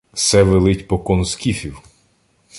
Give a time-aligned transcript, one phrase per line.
[0.13, 1.81] —Се велить покон скіфів.